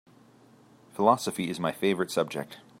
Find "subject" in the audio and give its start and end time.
2.09-2.57